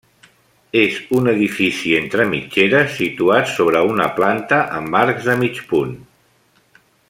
És 0.83 0.95
un 1.17 1.29
edifici 1.33 1.91
entre 1.97 2.25
mitgeres 2.31 2.97
situat 3.01 3.53
sobre 3.59 3.83
una 3.91 4.09
planta 4.19 4.61
amb 4.81 4.99
arcs 5.03 5.29
de 5.31 5.37
mig 5.45 5.65
punt. 5.75 5.97